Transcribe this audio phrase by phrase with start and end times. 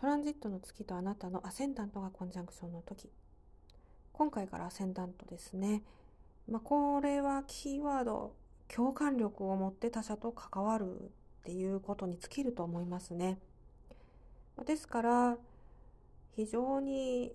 [0.00, 3.10] トランジットの月とあなたのアセンダントがコンジャンクションの時。
[4.12, 5.82] 今回からアセンダントですね、
[6.48, 8.32] まあ、これはキーワード
[8.68, 10.98] 共感力を持って他者と関わるっ
[11.42, 13.40] ていうことに尽きると思いますね。
[14.64, 15.36] ですから
[16.36, 17.32] 非常に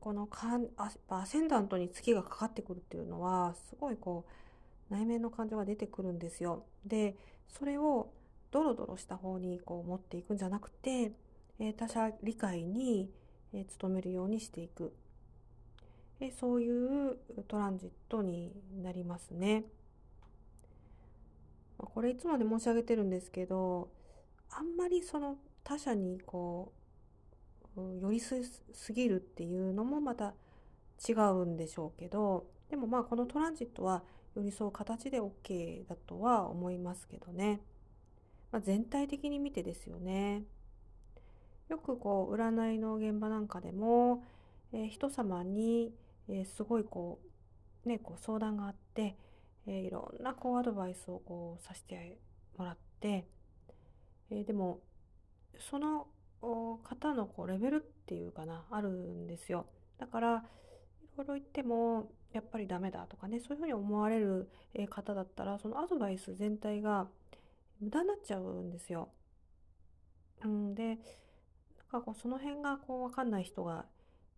[0.00, 0.68] このかん
[1.08, 4.24] アセンダントに月がかかってくるっていうのはすごいこ
[4.90, 6.64] う内面の感情が出てくるんですよ。
[6.86, 7.14] で
[7.46, 8.10] それを
[8.50, 11.12] ドロドロした方にこう持っていくんじゃなくて
[11.58, 13.10] え他者理解に、
[13.52, 14.92] え努めるようにしていく、
[16.20, 17.16] えそういう
[17.48, 19.64] トランジットになりますね。
[21.78, 23.88] これいつもで申し上げてるんですけど
[24.50, 26.72] あんまりその他者にこ
[27.76, 30.34] う寄り添いすぎるっていうのもまた
[31.06, 34.02] 違うんでしょうけどでもまあこのトランジットは
[34.36, 37.60] 寄り添う形で OK だとは思いますけどね、
[38.52, 40.42] まあ、全体的に見てですよね。
[41.68, 44.22] よくこう占いの現場なんかでも、
[44.72, 45.92] えー、人様に、
[46.28, 47.18] えー、すごいこ
[47.84, 49.16] うねこう相談があって、
[49.66, 52.18] えー、いろんなこうアドバイスをこうさせて
[52.56, 53.26] もらって、
[54.30, 54.80] え、でも
[55.58, 56.06] その
[56.40, 59.66] 方のこうレベルっていうかなあるんですよ
[59.98, 60.44] だから
[61.14, 64.50] いろいろ言ってもやっぱりダメだとかねそういうふうに思われる
[64.90, 67.06] 方だったらそのアドバイス全体が
[67.80, 69.08] 無駄になっちゃうんですよ。
[70.44, 70.98] うん、で
[71.94, 73.86] かこうその辺がこう分かんない人が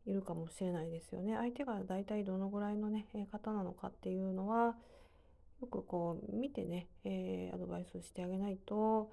[0.07, 1.35] いるかもしれないですよね。
[1.37, 4.77] 相手が大体どのぐらいのね、方なのかっていうのは
[5.61, 9.11] よくこう見てね、えー、アドバイスしてあげないと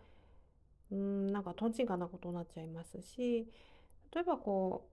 [0.92, 3.48] うんなんかとんちんかなことになっちゃいますし
[4.14, 4.90] 例えばこ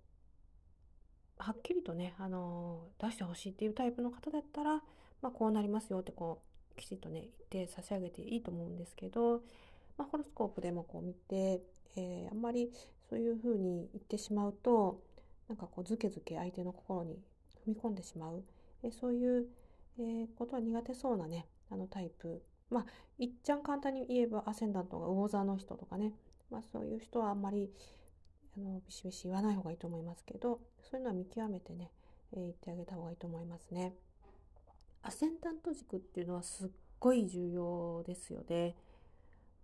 [1.39, 4.83] うはっきりとね、あのー、出してほしいっていうタイプの方だったら、
[5.23, 6.43] まあ、こうなりますよってこ
[6.77, 9.41] うきちっとね言って差し上げていいと思うんですけど、
[9.97, 11.63] まあ、ホロスコープでもこう見て、
[11.97, 12.71] えー、あんまり
[13.11, 15.03] そういうふうに言ってしまうと
[15.49, 17.19] なんかこうずけずけ相手の心に
[17.67, 18.45] 踏み込んでしまう、
[18.85, 19.47] えそういう、
[19.99, 22.87] えー、ことは苦手そうなねあのタイプまあ
[23.19, 26.13] いっちゃん簡単に言えばアセンダントが魚座の人とかね、
[26.51, 27.69] まあ、そういう人はあんまり
[28.57, 31.91] あのビシビシ言わない方がいいと思いますけどそういうのは見極めてね、
[32.33, 33.95] えー、言ってあげた方がいいと思いますね。
[35.03, 36.69] アセンダント軸っていうのはすっ
[36.99, 38.77] ごい重要ですよね。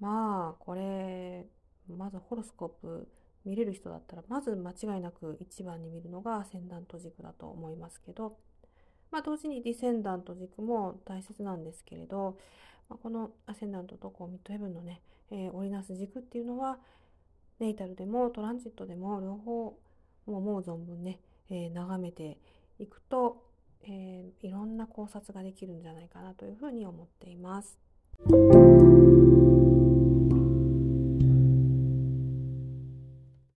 [0.00, 1.46] まあこれ
[1.88, 3.08] まずホロスコープ
[3.46, 8.36] 見れる人だったらまず間違いなく一番に見るのがアセンダント軸だと思いますけど、
[9.10, 12.36] まあ、同時にディセンダント軸も大切なんですけれど、
[12.88, 16.78] まあ、このアセンダントとこうミッドヘブンのね、えー、織りなす軸っていうのは
[17.60, 19.78] ネイタルでもトランジットでも両方
[20.26, 22.38] もう思う存分ね、えー、眺めて
[22.78, 23.44] いくと、
[23.84, 27.78] えー、いろんな考察ができるんじゃないかなというふうに思っています。